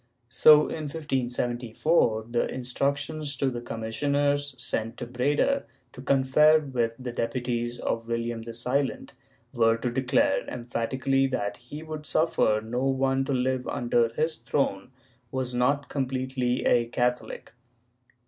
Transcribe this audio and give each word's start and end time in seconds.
So, 0.29 0.61
in 0.61 0.85
1574, 0.85 2.25
the 2.31 2.51
instructions 2.51 3.37
to 3.37 3.51
the 3.51 3.61
commissioners 3.61 4.55
sent 4.57 4.97
to 4.97 5.05
Breda 5.05 5.65
to 5.93 6.01
confer 6.01 6.57
with 6.59 6.93
the 6.97 7.11
deputies 7.11 7.77
of 7.77 8.07
William 8.07 8.41
the 8.41 8.55
Silent, 8.55 9.13
were 9.53 9.77
to 9.77 9.91
declare 9.91 10.43
emphatically 10.49 11.27
that 11.27 11.57
he 11.57 11.83
would 11.83 12.07
suffer 12.07 12.61
no 12.65 12.83
one 12.83 13.25
to 13.25 13.31
live 13.31 13.67
under 13.67 14.09
his 14.11 14.37
throne 14.39 14.89
who 15.29 15.37
was 15.37 15.53
not 15.53 15.87
com 15.87 16.07
pletely 16.07 16.65
a 16.67 16.87
Catholic. 16.87 17.53